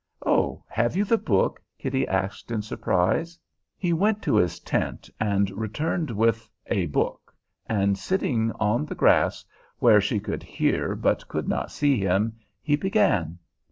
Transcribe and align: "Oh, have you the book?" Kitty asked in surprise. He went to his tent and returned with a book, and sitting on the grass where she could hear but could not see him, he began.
"Oh, 0.25 0.63
have 0.67 0.95
you 0.95 1.05
the 1.05 1.19
book?" 1.19 1.61
Kitty 1.77 2.07
asked 2.07 2.49
in 2.49 2.63
surprise. 2.63 3.37
He 3.77 3.93
went 3.93 4.23
to 4.23 4.35
his 4.37 4.59
tent 4.59 5.11
and 5.19 5.51
returned 5.51 6.09
with 6.09 6.49
a 6.65 6.87
book, 6.87 7.31
and 7.67 7.95
sitting 7.99 8.51
on 8.53 8.87
the 8.87 8.95
grass 8.95 9.45
where 9.77 10.01
she 10.01 10.19
could 10.19 10.41
hear 10.41 10.95
but 10.95 11.27
could 11.27 11.47
not 11.47 11.69
see 11.69 11.99
him, 11.99 12.35
he 12.63 12.75
began. 12.75 13.37